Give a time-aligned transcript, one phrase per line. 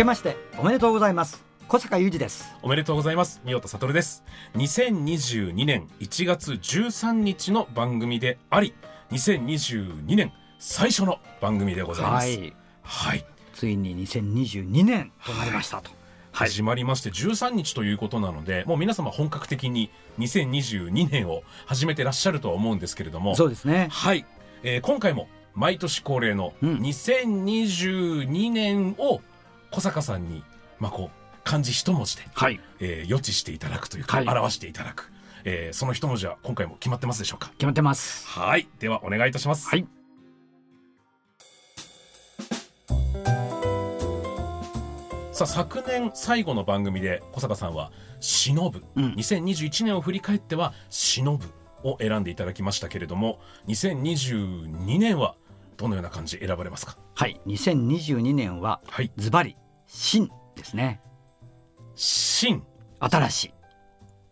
[0.00, 1.44] けましておめでとうございます。
[1.68, 2.56] 小坂雄二です。
[2.62, 3.42] おめでとうございます。
[3.44, 4.24] 三代田悟です。
[4.54, 8.72] 2022年1月13日の番組であり
[9.10, 12.28] 2022年最初の番組でございます。
[12.28, 12.54] はい。
[12.82, 15.90] はい、ついに2022年となりましたと、
[16.32, 16.48] はい。
[16.48, 23.34] 始まりまして13日ということなのでもう皆様本格的に2022年を始めてらっしゃるとは思うんですけれども。
[23.34, 23.88] そうですね。
[23.90, 24.24] はい、
[24.62, 26.78] えー今回も毎年恒例のうん。
[26.78, 29.20] 2022年を
[29.70, 30.42] 小坂さんに、
[30.78, 32.60] まあ、こう漢字一文字で、はい。
[32.80, 34.28] えー予知していただくというか、はい。
[34.28, 35.10] 表していただく、
[35.44, 37.48] えーその一文字は今回も決まってますでしょうか？
[37.50, 38.26] 決まってます。
[38.26, 38.68] はい。
[38.78, 39.68] ではお願いいたします。
[39.68, 39.86] はい。
[45.32, 49.12] さあ昨年最後の番組で小坂さんは「忍ぶ」うん。
[49.14, 51.46] 2021年を振り返っては「忍ぶ」
[51.82, 55.36] を選んでいただきましたけれども2022年は
[55.80, 56.98] どのような漢字選ばれますか？
[57.14, 57.40] はい。
[57.46, 59.10] 2022年ははい。
[59.16, 61.00] ズバリ新ですね。
[61.96, 62.62] 新
[63.00, 63.54] 新し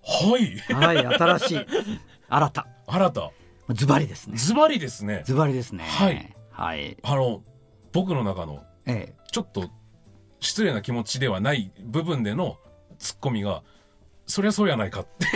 [0.02, 0.42] はい。
[0.42, 1.66] いはい新しい。
[2.28, 2.66] 新た。
[2.86, 3.30] 新た。
[3.70, 4.36] ズバリですね。
[4.36, 5.22] ズバリですね。
[5.24, 5.84] ズバリですね。
[5.84, 6.36] はい。
[6.50, 6.98] はい。
[7.02, 7.42] あの
[7.92, 9.70] 僕の中のえちょっと
[10.40, 12.58] 失礼な気持ちではない部分での
[12.98, 13.62] ツッコミが
[14.26, 15.26] そりゃそうやないかって。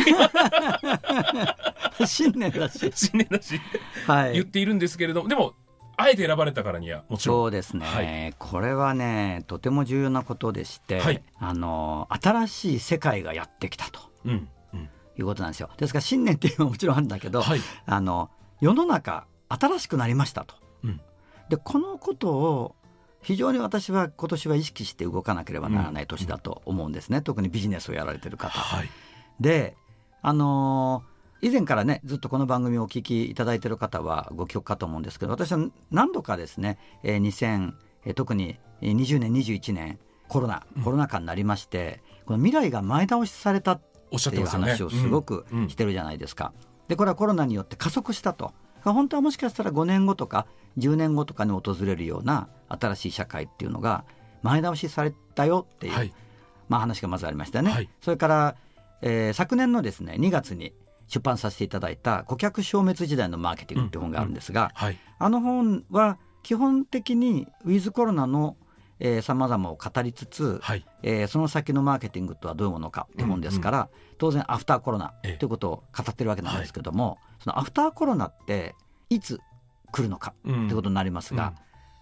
[2.00, 2.92] え 新年だし。
[2.94, 3.58] 新年だし。
[4.06, 4.34] はい。
[4.34, 5.54] 言っているんですけれどもでも
[5.96, 7.36] あえて選ばれたからにはもちろん。
[7.38, 8.34] そうですね、はい。
[8.38, 11.22] これはねとても重要なことでして、はい。
[11.38, 14.00] あの新しい世界がやってきたと。
[14.24, 14.88] うんうん。
[15.18, 15.70] いうことなんですよ。
[15.76, 17.60] ですから新年っていうのはもちろんあるんだけど、はい。
[17.86, 18.30] あの
[18.60, 20.54] 世の中新しくなりましたと。
[20.84, 21.00] うん。
[21.48, 22.74] でこのことを
[23.20, 28.58] 非常に私は今年は意識して動かなければならない年だと思うんですね、特にビジネスをやられてる方。
[28.58, 28.90] はい。
[29.38, 29.76] で
[30.22, 31.11] あのー
[31.42, 35.58] 以前からねずっとこの番組をお聞きいただいている方はご記憶かと思うんですけど私は
[35.90, 37.74] 何度かですね、えー2000
[38.06, 39.98] えー特にえー20年21年
[40.28, 43.80] コロナコロナ禍になりまして、この未来が前倒しされた
[44.10, 46.54] おっしゃっいう話をすごくうんうんしてるじゃないですか。
[46.88, 48.54] でこれはコロナによって加速したと。
[48.82, 50.46] 本当はもしかしたら5年後とか
[50.78, 54.04] 10年後とかに訪れるような新しい社会っていうのが
[54.42, 56.12] 前倒しされたよっていう、はい
[56.68, 57.72] まあ、話がまずありましたよね。
[57.72, 58.56] はいそれから、
[59.02, 60.72] えー昨年のですね2月に
[61.12, 64.98] 出版させていただいた「顧客消滅時代のマーケティング」っていう本があるんですが、はい。
[65.18, 68.56] あの本は基本的にウィズコロナの
[69.20, 70.86] さまざまを語りつつ、はい。
[71.02, 75.36] えーその先のマーケティングとはどういうものかっていうものですから、当然アフターコロナええ。
[75.36, 78.74] ということを語ってるわけなんですけども、そのアフターコロナって
[79.10, 79.38] いつ
[79.90, 80.66] 来るのかうん。
[80.66, 81.52] ってことになりますが、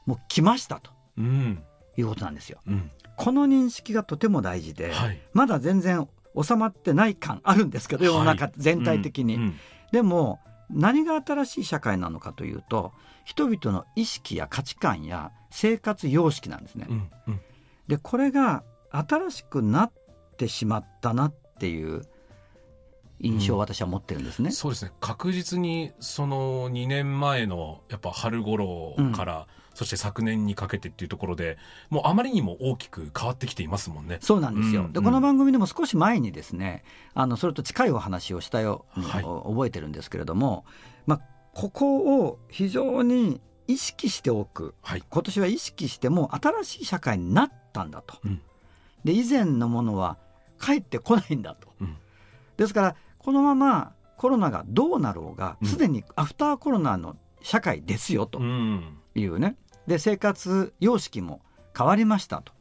[0.07, 0.93] もう来ましたと。
[1.19, 1.63] うん。
[1.97, 2.61] いうことなんですよ。
[2.67, 2.91] うん。
[3.17, 5.21] この認識がとても大事で、はい。
[5.33, 6.09] まだ全然
[6.43, 9.37] 収まってない感あるんですけど世の中はい全体的に。
[9.37, 9.55] うんうん
[9.93, 10.39] でも
[10.73, 12.93] 何が新しい社会なのかというと
[13.25, 16.87] 人々の意識や価値観や生活様式なんですね。
[16.89, 17.41] うんうん
[17.89, 18.63] でこれが
[18.93, 19.93] 新しくなっ
[20.37, 22.03] てしまったなっていう
[23.21, 24.51] 印象を私は持ってるんですね。
[24.51, 24.93] そうですね。
[25.01, 31.57] 確実にその2年前のやっぱ春頃から、そして昨年にかけてっていうところで
[31.89, 34.19] もうあまりにも大きく変わってきていますもんね。
[34.21, 34.93] そうなんですよ、うん。
[34.93, 36.83] でこの番組でも少し前にですね
[37.15, 39.25] あのそれと近いお話をしたよはい。
[39.25, 40.65] お覚えてるんですけれども、
[41.07, 41.21] まあ、
[41.55, 44.75] ここを非常に意識しておく。
[44.83, 45.03] はい。
[45.09, 48.43] 今年は意識しても新しい社会になったんだと、うん。
[49.05, 50.19] で以前のものは
[50.61, 51.97] 帰ってこないんだと、うん。
[52.57, 55.69] ですからこのままコロナがどうなろうがうん。
[55.69, 58.99] すでにアフターコロナの社会ですよとうん。
[59.15, 59.57] いうね、
[59.87, 61.41] で生活様式も
[61.77, 62.53] 変わりましたと。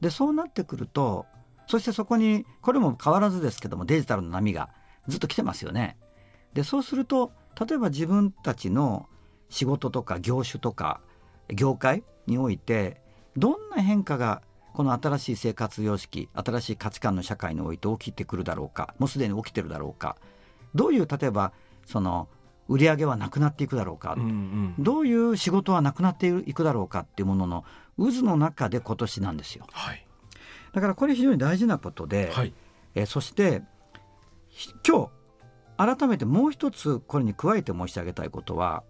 [0.00, 1.26] でそうなってくると
[1.66, 4.70] そしてそこにこれも変わらずですけどもデジタルの波が
[5.08, 5.96] ずっと来てますよね。
[6.54, 9.08] でそうすると例えば自分たちの
[9.48, 11.00] 仕事とか業種とか
[11.48, 13.00] 業界において
[13.36, 20.16] どんな変化がこの新しい生活様式新しい価値観の社会において起きてくるだろうかもうすでに起きてるだろうか。
[20.74, 21.52] どういう例えば
[21.86, 22.28] その
[22.68, 24.74] 売り上げはなくなっていくだろうか、うんうん。
[24.78, 27.64] どういう仕事はなくなっていくだろうかっていうものの
[27.98, 29.66] 渦の中で今年なんですよ。
[29.72, 30.06] はい。
[30.72, 32.54] だからこれ非常に大事なことで、はい。
[32.94, 33.62] えーそして
[34.48, 35.10] ひ今
[35.76, 38.82] 日改めてもう一つこれに加えて申し上げたいことは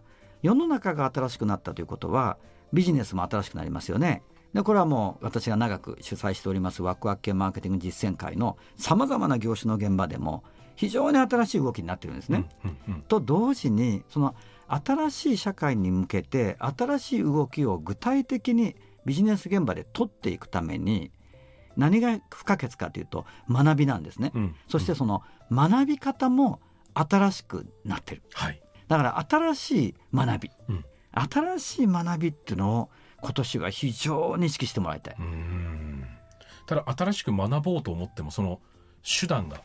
[0.42, 2.38] 世の中が新しくなったということは
[2.72, 4.22] ビジネスも新しくなりますよね。
[4.54, 10.42] でこれはもう私が長く主催しておりますワクワク系マーケティング実践会のさまざまな業種の現場でも
[10.74, 12.48] 非常に新しい動きになってるんですね。
[12.64, 14.34] うんうんと同時にその
[14.66, 21.10] 新しい社会に向けて新しい動きを具体的にビジネス現場で取っていくために
[21.76, 24.32] 何が不可欠かというと学びなんですね。
[24.34, 26.60] うんそしてその学び方も
[26.94, 28.22] 新しくなってる。
[28.32, 32.90] はいだから新しい学び、うん新しい学びっていうのを
[33.22, 35.16] 今年は非常に意識してもらいたい。
[36.66, 38.60] ただ新しく学ぼうと思ってもその
[39.02, 39.60] 手段が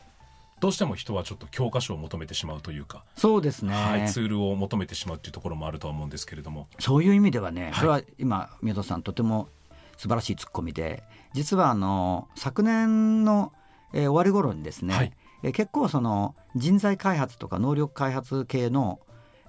[0.60, 6.68] どうしても人はちょっと教科書を求めてしまうというか、そうですね、はい、ツールを求めてしまうっていうところもあるとは思うんですけれども。
[6.80, 7.78] そういう意味ではね、い。
[7.78, 9.50] これは今宮戸さんとても
[9.98, 11.04] 素晴らしいツッコミで
[11.34, 13.52] 実はあの昨年の、
[13.94, 15.14] えー終わり頃にですね、はい。
[15.44, 19.00] えー結構その人材開発とか能力開発系の、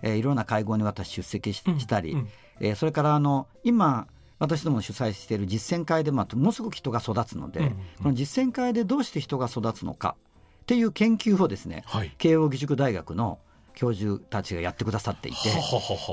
[0.02, 1.80] えーいろんな会合に私出席しうん。
[1.80, 2.28] したり、うん
[2.60, 4.06] えーそれからあの今
[4.38, 7.72] 私ども主催している実践会で、まあ、ものすごく人が育つので、うんうん
[8.02, 10.16] この実践会でどうして人が育つのか
[10.62, 13.38] っていう研究をですねはい慶應義塾大学の
[13.74, 15.38] 教授たちがやってくださっていて。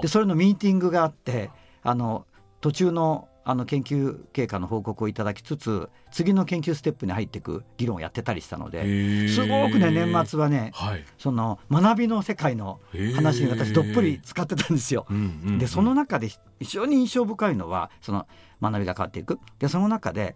[0.02, 1.50] でそれのミーティングがあって
[1.82, 2.26] あの
[2.62, 9.30] 途中のあの研究経過の報告をいただきつつ次の研究ステップに入っていく議論をやってたりしたのへでー。
[9.30, 11.06] すごくね年末はねはい。
[11.18, 12.80] その学びの世界の
[13.16, 15.06] 話に私どっぷり使ってたんですよ。
[15.10, 18.28] うんうんうんでその中で非常に印象深いのはその
[18.62, 19.40] 学びが変わっていく。
[19.60, 20.36] でその中で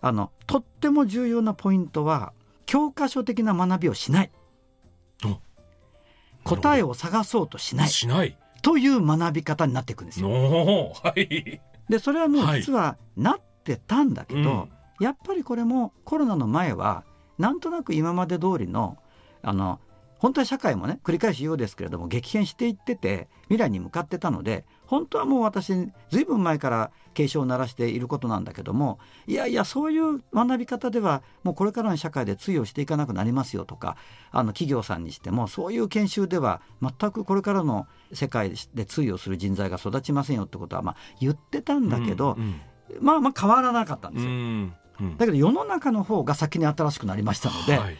[0.00, 2.32] あのとっても重要なポイントは
[2.64, 4.30] 教科書的な学びをしない。
[5.24, 5.38] お
[6.44, 7.88] 答えを探そうとしない。
[7.88, 8.38] しない。
[8.62, 10.28] という学び方になっていくんですよ。
[10.28, 14.70] のはいでそれはもう実はなってたんだけど、うん。
[15.00, 17.04] やっぱりこれもコロナの前は
[17.38, 18.96] なんとなく今まで通りの
[19.42, 19.80] あの
[20.18, 25.72] 本当は社会もね繰り返し言うですけれども激変していってて未来に向かってたので本当はもう私
[26.10, 33.96] ずいぶん前から警鐘を鳴らしていることなんだけどもいやいやそういう学び方ではもうこれからの社会で通用していかなくなりますよとか
[34.30, 42.60] あの企業さんにしてもそういう研修では全くこれからの世界で通用する人材が育ちませんよってことはまあ言ってたんだけど、うん。
[43.00, 44.30] まあまあ変わらなかったんですよ。
[44.30, 45.16] うんうん。
[45.16, 47.96] だけど世の中の方が先に新しくなりましたので、はい。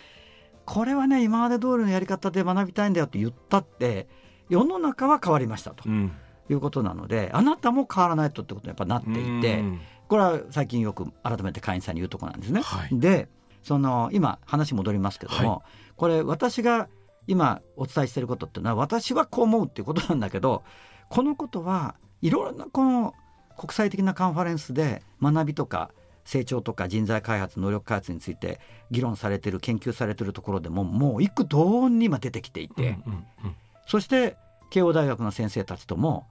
[0.65, 4.09] これはね今まで通りのやり方で学びたいんだよって言ったって
[4.49, 5.85] 世の中は変わりましたと。
[5.87, 6.13] うん
[6.49, 9.81] いうことなのであなたも変わらないとってことにやっぱなっていてうん。
[10.09, 12.61] これは最近よく改めて会員さんに言うところなんですね。
[12.63, 12.99] はい。
[12.99, 13.29] で
[13.63, 15.63] その今話戻りますけども、は
[15.97, 16.89] これ私が
[17.27, 20.63] 今お伝えしていることっていうのは私はこう思うっていうことなんだけど
[21.09, 23.15] このことはいろんなこの
[23.59, 25.91] 国際的なカンファレンスで学びとか
[26.25, 28.61] 成長とか人材開発能力開発について
[28.91, 33.57] 議論されてる研究されてるところでももう幾度音に今出てきていて、うんうんうん。
[33.87, 34.37] そして
[34.71, 36.27] 慶応大学の先生たちとも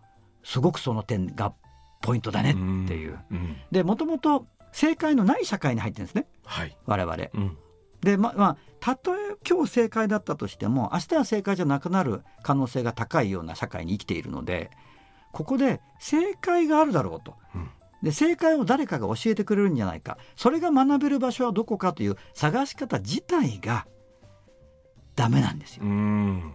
[0.45, 1.53] すごくその点が
[2.01, 2.53] ポイントだねっ
[2.87, 3.19] ていう。
[3.31, 7.17] うんでもともと正解のない社会に入ってるんですねはい我々。
[7.33, 7.57] うん
[8.01, 14.69] でままあたとえ今日正解だったとしても明日は正解じゃなくなる可能性が高いような社会に生きているので
[15.31, 17.35] ここで正解があるだろうと。
[17.55, 17.69] うん
[18.03, 23.87] で正解を誰かが教えてくれるんじゃないかそれが学べる場所はどこかという探し方自体が
[25.15, 25.85] ダメなんですよ。
[25.85, 26.53] うん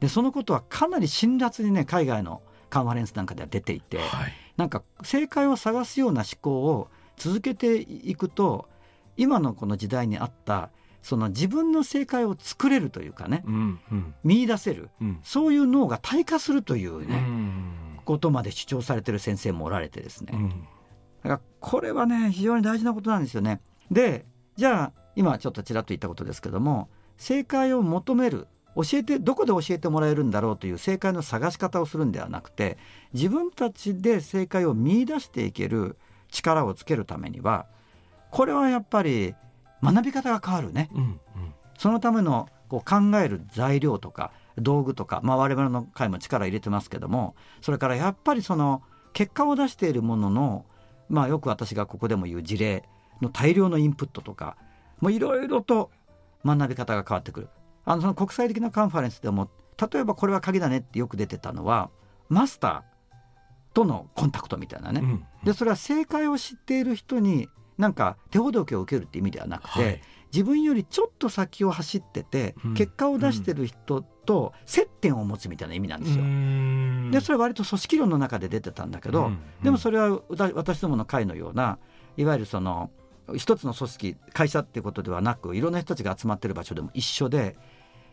[0.00, 4.32] でそのことはかなり辛辣にね海外のカンファレンスなんかでは出ていて、はい。
[4.56, 8.68] なんか正解を探すような思考を続けていくと
[9.16, 10.70] 今のこの時代にあった
[11.02, 14.14] その自分の正解を作れるというかねうんうん。
[14.22, 15.18] 見出せるうん。
[15.22, 18.00] そういう脳が退化するといううね、ん。
[18.04, 20.48] ことまで主張されてる先生もおられてですね、うん。
[20.50, 23.60] だからこれはね非常に大事なことなんですよね。
[23.90, 24.24] で
[24.56, 28.46] じゃあ今ちょっとちらっと言ったことですけども正解を求める
[28.76, 32.78] 教えてどこで教えてもらえるんだろうという正解の探し方をするんではなくて
[33.12, 35.96] 自分たちで正解を見出していける
[36.30, 37.66] 力をつけるためには
[38.30, 39.34] これはやっぱり
[39.82, 40.88] 学び方が変わるね。
[40.94, 41.20] うんうん。
[41.78, 50.64] そのためのこう考える材料とか道具とか、まあ、我々の会も力入れてますけどもそれからやっぱりその結果を出しているものの、
[51.08, 52.84] まあ、よく私がここでも言う事例
[53.20, 54.56] の大量のインプットとか
[55.00, 55.90] もういろいろと
[56.44, 57.48] 学び方が変わってくる
[57.84, 59.50] あのその国際的なカンファレンスでも
[59.92, 61.90] 例えばこれは鍵だねってよく出てたのは
[62.28, 65.24] マスターとのコンタクトみたいなね、うん。
[65.44, 70.00] でそれは正解を知っている人になんか手ほどきを受けるって意味ではなくて、はい。
[70.32, 72.74] 自分よりちょっと先を走ってて、うん。
[72.74, 76.22] 結果を出してる人と接点を持つみたいな意味なんですよ。
[76.22, 77.10] うん。
[77.10, 79.38] でそれは割と組織論の中で出てたんだけど、うん。
[79.62, 80.20] でもそれは
[80.54, 81.78] 私どもの会のような
[82.16, 82.90] いわゆるその
[83.36, 87.56] 一つの組織会社っていうことではなくいろんな人たちが集まってる場所でも一緒で、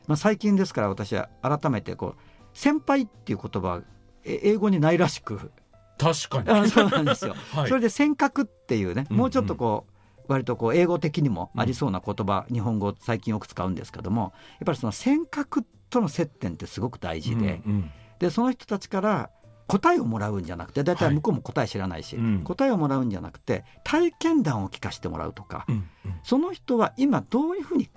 [0.08, 2.22] まあ、最近ですから私は改めてこう
[2.54, 3.82] 先輩っていう言葉
[4.28, 5.52] 英語にないらしく。
[5.98, 6.50] 確かに。
[6.50, 7.36] あそうなんですよ。
[7.54, 7.70] はい。
[7.70, 9.94] それで尖閣っていうね、うんもうちょっとこう、
[10.28, 17.92] 割とこう英語的にもありそうな言葉、日本語最近よく使うんですけどもやっぱりその尖閣との接点ってすごく大事で,、うんうん。
[18.20, 19.30] でその人たちから
[19.68, 22.44] 答えをもらうんじゃなくて大体向こうも答え知らないし、うん。
[22.44, 25.90] 答えをもらうんじゃなくて体験談を聞かせてもらうとか、うん
[26.24, 27.92] その人は今どういうふうに考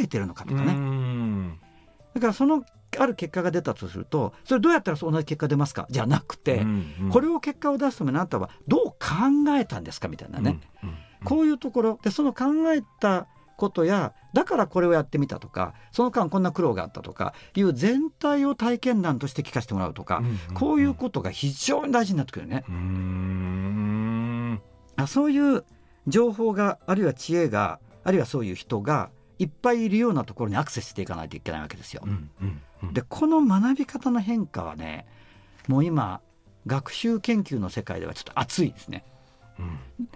[0.00, 1.58] えてるのかとかね、うん。
[2.14, 2.64] だからその
[2.98, 5.86] ある結果が出たとするとそれどうやったら同じ結果出ますか？
[5.90, 7.10] じゃなくて、うんうん。
[7.10, 8.96] これを結果を出すためにあなたはどう考
[9.58, 10.08] えたんですか？
[10.08, 10.96] みたいなね、うんうん。
[11.24, 11.98] こういうところ。
[12.02, 13.26] でその考えた
[13.62, 20.20] ことやだからこれをやってみたとかその間こんな苦労があったとかいう全体を体験談として聞かせてもらうとか、
[20.54, 22.64] こういうことが非常に大事になってくるよね。
[24.96, 25.64] あそういう
[26.08, 32.08] 情報があるいは知恵があるいはそういう人がいっぱいいるようなところにアクセスしていかないといけないわけですよう。
[32.08, 35.06] んうんうんでこの学び方の変化はね
[35.68, 36.20] もう今
[36.66, 39.04] 学習研究の世界ではちょっと熱いですね。
[39.60, 39.66] うん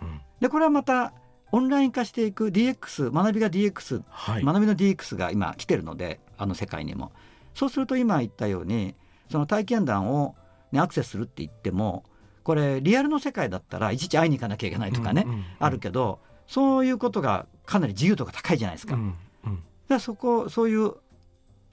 [0.03, 1.12] うんでこれはまた
[1.53, 4.45] オンライン化していく DX 学びが DX はい。
[4.45, 7.12] 学びの DX が今来てるのであの世界にも。
[7.55, 8.95] そうすると今言ったように
[9.31, 10.35] その体験談を、
[10.73, 12.05] ね、アクセスするって言っても
[12.45, 15.45] これリアルの世界だったらいちいち会いに行かなきゃいけないとかね、うんうんうん。
[15.59, 18.95] あるけどそういうことがかなり自由度が高いじゃないですか。
[18.95, 19.62] うんうん。
[19.88, 20.93] でそこそういう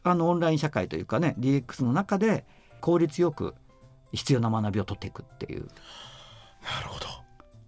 [0.04, 2.46] あのオンライン社会というかね DX の中で
[2.82, 3.56] 効率よく
[4.12, 5.68] 必要な学びを取っていくっていう。
[6.64, 7.23] なるほど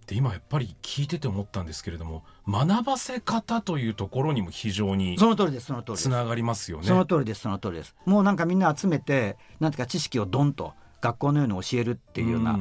[0.06, 6.02] で今やっぱり聞いてて思ったんですけれども学ばせ方というところにも非常にその通りですその通りです。
[6.04, 6.86] つながりますよね。
[6.86, 7.94] その通りですその通りです。
[8.04, 12.58] もうなんかみんな集めてなんていうか知識をドンと学校のように教えるっていうような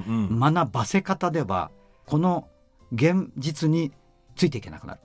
[0.51, 1.71] 学ばせ方では
[2.07, 2.47] この
[2.91, 3.91] 現実に
[4.35, 4.99] ついていけなくなる。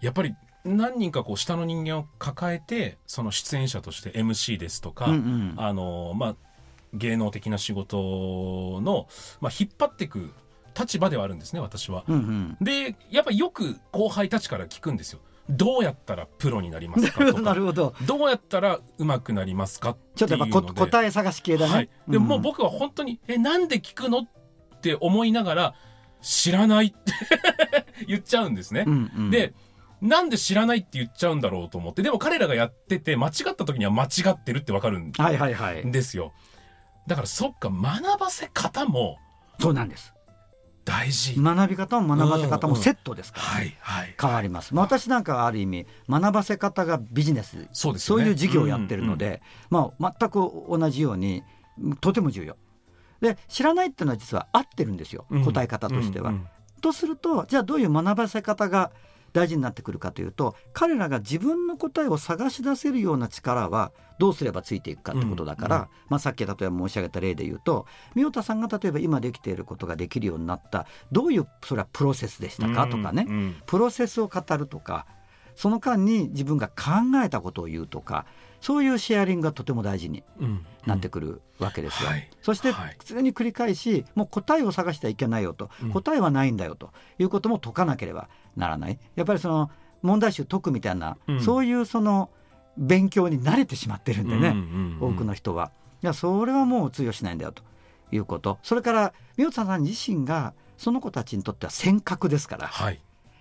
[0.00, 5.54] やっぱり何人かこう下の人間を抱えてその出演者として MC ですとか、うんうん。
[5.56, 6.36] あのまあ
[6.94, 9.06] 芸能的な仕事の、
[9.40, 10.32] まあ、引っ張っていく
[10.78, 12.04] 立場ではあるんですね私は。
[12.08, 12.56] うんうん。
[12.60, 15.20] でやっぱよく後輩たちから聞くんですよ。
[15.48, 17.40] どうやったらプロになりますかとか。
[17.40, 18.16] なるほどど。
[18.24, 25.74] うやったら上手くなりますかちょっとやっぱ答え探し系だね、はい、でももううん僕は本当に「えなんで聞くの?」って思いながら
[26.22, 27.12] 「知らない」って
[28.06, 28.84] 言っちゃうんですね。
[28.86, 29.30] うんうん。
[29.30, 29.54] で
[30.00, 32.02] なんで知らないって言っちゃうんだろうと思って。
[32.02, 35.90] でも彼らがやってて間違った時には間違ってるってわかるんはいはいはい。
[35.90, 36.32] ですよ
[37.06, 39.18] だからそっか学ばせ方も
[39.60, 40.14] そうなんです
[40.84, 44.14] 大事、学び方も学ばせ方もセットですから、はいはい。
[44.20, 48.24] 変わります、まあ、私なんかはある意味学ばせ方がビジネスそうですよね。
[48.24, 51.42] そういう事業をやってるので、まあ、全く同じように
[52.00, 52.56] とても重要。
[53.20, 55.44] で知らないっていうのは実は合ってるんですよ、うん。
[55.44, 56.34] 答え方としては。
[56.80, 58.90] とするとじゃあどういう学ばせ方が
[59.32, 65.88] 大事になってくるかというと彼らが自分の答えを探し出せるような力はどうすればついていくかってことだから、うんうん。
[66.08, 73.56] まあ、さっき例えば申し上げた例で言うと三代田さんが例えば今できていることができるようになったどういうそれはプロセスでしたかとかね、うんうん。
[73.66, 75.06] プロセスを語るとか
[75.54, 76.84] その間に自分が考
[77.24, 78.26] えたことを言うとか
[78.62, 80.64] そういうシェアリングがとても大事にうん。
[80.86, 82.08] なってくるわけですよ。
[82.08, 82.30] はい。
[82.40, 82.96] そしてはい。
[83.04, 85.90] 常に繰り返しもう答えを探してはいけないよと、うん。
[85.90, 86.90] 答えはないんだよと。
[87.18, 88.98] いうことも解かなければならない。
[89.16, 91.40] やっぱりその問題集解くみたいな、うん。
[91.42, 92.30] そういうその
[92.78, 95.70] 勉強に慣れてしまってるんでね、うんうんうん多くの人は。
[96.02, 97.62] いやそれはもう通用しないんだよと。
[98.12, 98.58] いうこと。
[98.62, 102.68] それから三代さん自身がその子たちにとっては尖閣ですから。
[102.68, 103.00] はい。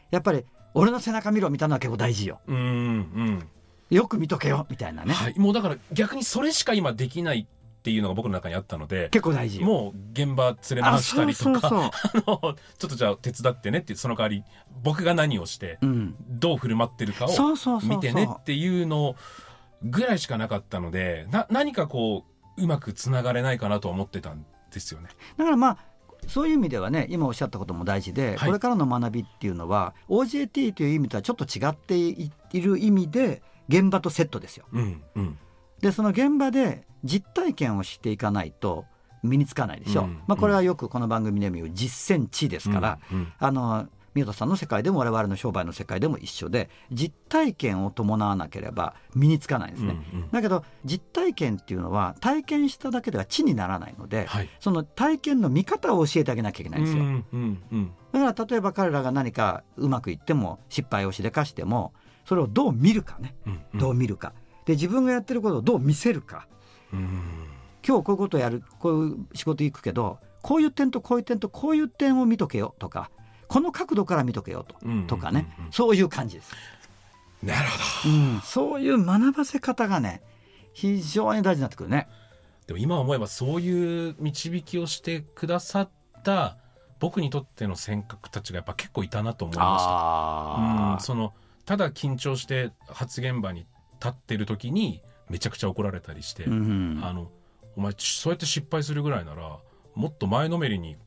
[0.09, 2.39] やっぱり俺の背中見ろみたいなのは結構大事よ。
[2.47, 3.49] うんうん
[3.91, 9.65] よく見とけよみたいなね、はい、もうだから逆にそれしか今できないっていうのが僕の中にあったので結構大事よ。
[9.65, 14.43] もう現場連れ回したりとか ちょっとじゃあ手伝ってねってその代わり
[14.83, 19.15] 僕が何をしてうん、どう振る舞ってるかを見てねっていうの
[19.83, 22.25] ぐらいしかなかったのでな何かこ
[22.57, 25.09] ううまくつながれないかなと思ってたんですよね。
[25.37, 25.77] だからまあ
[26.27, 28.49] そういう意味ではね今おっしゃったことも大事で、はい。
[28.49, 33.41] これからの学びっていうのは OJT という意味とはちょっと違っていいる意味で
[33.71, 34.65] 現場とセットですよ。
[34.73, 35.37] うんうん
[35.81, 38.85] でその現場で実体験をしていかないと
[39.23, 40.03] 身につかないでしょ。
[40.03, 49.95] うんまあ、これはよくこの番組でも言う実践値ですから、うんうんあの宮田さんの世界でも我々の商売の世界でも一緒で実体験を伴わなければ身につかないんですね。
[50.13, 57.03] うんうんだけど実体験っていうのは体験しただけでは知にならないので、はいその体験の見方を教えてあげなきゃいけないんですよ。
[57.03, 61.93] うんうんうんだから例えば彼らが何かうまくいっても失敗をしでかしても
[62.25, 63.79] それをどう見るかね、うんうん。
[63.79, 64.33] どう見るか。
[64.65, 66.47] で自分がやってることをどう見せるか。
[66.93, 67.21] うん。
[67.85, 73.09] 今日こういうことやるこういう仕事行くけどこういう点とこういう点とこういう点を見とけよとか
[73.47, 74.75] この角度から見とけよと,、
[75.07, 75.47] とかね。
[75.71, 76.51] そういう感じです、
[77.43, 77.67] なる
[78.03, 78.15] ほど。
[78.15, 80.21] うん、そういう学ばせ方がね
[80.73, 82.07] 非常に大事になってくるね。
[82.67, 85.89] でも今思えばそういう導きをしてくださっ
[86.23, 86.57] た
[86.99, 89.89] 僕にとっての尖閣たちがやっぱ結構いたなと思いました。
[89.89, 90.99] あうん。
[91.01, 91.33] その
[91.65, 93.65] ただ緊張して発言場に
[93.99, 97.01] 立ってる時にめちゃくちゃ怒られたりして、うん。
[97.03, 97.29] あの
[97.75, 99.57] お前そうやって失敗するぐらいなら
[99.95, 100.97] もっと前のめりに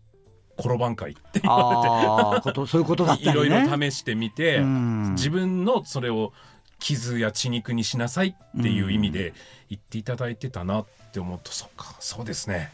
[0.59, 1.41] 転ばんかいって。
[1.41, 3.45] 言わあーことそういうことだっれていろ。
[3.45, 5.11] いろ試してみて、うん。
[5.15, 6.33] 自分のそれを
[6.79, 9.35] 傷や血肉にしなさいっていう意味で
[9.69, 12.73] 言っていただいてたなって思うと、そっかそうですね。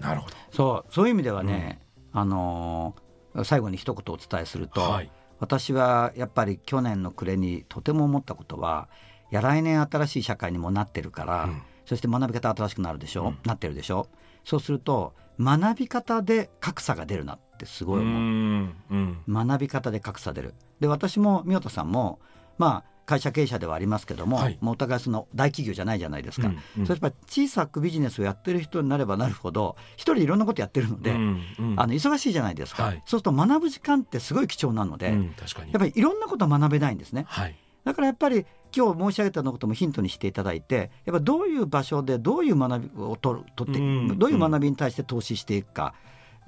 [0.00, 0.36] なるほど。
[0.52, 1.80] そうそういう意味ではね、
[2.12, 3.06] あのー
[3.44, 8.88] 最後に一言お伝えすると、はい私はやっぱり去年の暮れにとても思ったことは
[9.30, 11.62] いや来年新しい社会にもなってるから、うん。
[11.84, 13.38] そして学び方新しくなるでしょ、うん。
[13.44, 14.08] なってるでしょ？
[14.44, 18.20] そうすると学び方で格差が出るなってすごい思う。
[18.20, 18.74] ん。
[18.90, 19.18] うん。
[19.28, 20.54] 学び方で格差出る。
[20.80, 22.18] で私も宮田さんも
[22.58, 24.58] まあ会社経営者ではありますけども、はい。
[24.60, 26.86] もうお互いその大企業じゃないじゃないですか、うんうん。
[26.86, 31.74] それやっぱり小さくビジネスをやってる人になればなるほど一人でいろんなことやってるので、うんうん。
[31.80, 33.02] あの忙しいじゃないですか、はい。
[33.06, 35.72] そうすると学ぶ時間ってすごい貴重なので、うん確かに。
[35.72, 37.24] やっぱりいろんなことを学べないんですね。
[37.28, 37.56] はい。
[37.84, 38.44] だからやっぱり
[38.76, 44.18] 今日申し上げたようなこともヒントにしていただいてやっぱどういう場所でどういう学びを取る取って、うん。
[44.18, 45.94] どういう学びに対して投資していくか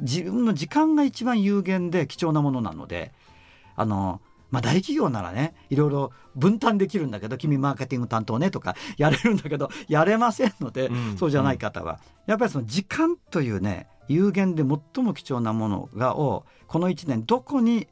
[0.00, 3.12] 自分の時間が一番有限で貴重なものなので
[3.76, 11.18] あのまあ大企業ならねいろいろ分担できるんだけど君マーケティング担当ねとかやれるんだけどやれませんので、うん。
[11.18, 17.88] そうじゃない方は、やっぱりその時間というね有限で最も貴重なものがをこの1年どこに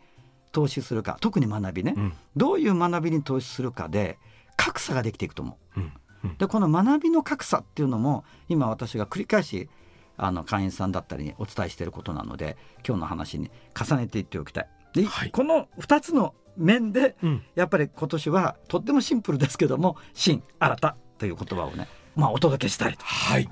[0.53, 2.13] 投資するか特に学びね、うん。
[2.37, 4.19] どういう学びに投資するかで
[4.57, 5.81] 格差ができていくと思う。
[5.81, 5.93] うん。
[6.25, 6.37] うん。
[6.39, 9.69] でこの学びの格差っていうのも今私が繰り返し
[10.17, 14.69] あの会員さんだったりにお伝えしていることなので今日の話に重ねていっておきたい。
[14.95, 15.31] で、はい。
[15.31, 17.43] この2つの面でうん。
[17.55, 23.05] やっぱり今年はとってもシンプルですけども「新新た」という言葉をねまあお届けしたいと。
[23.05, 23.49] はい。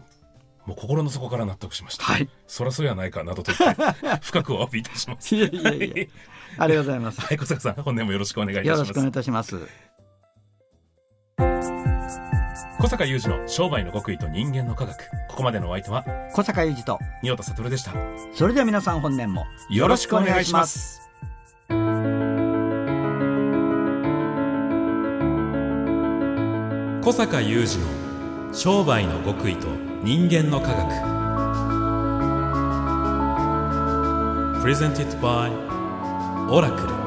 [0.66, 5.36] もう心の底から納得しました、はい、そらそうやないかなどと言って 深くお詫びいたします。
[5.36, 6.06] いやいやいや
[6.56, 7.20] ありがとうございます。
[7.20, 7.36] はい。
[7.36, 8.78] 小坂さん本年もよろしくお願いいたします。
[8.78, 9.94] よろしくお願いいたします。
[12.80, 14.96] 小坂雄二の商売の極意と人間の科学。
[15.28, 17.92] ここまでのお相手は小坂雄二と仁田悟でした。
[18.34, 21.00] それでは皆さん本年もよろしくお願いします
[27.04, 27.78] 小坂雄二
[28.48, 29.68] の商売の極意と
[30.02, 30.88] 人間の科学。
[34.62, 35.52] プレゼンティットバイ
[36.50, 37.03] オラクル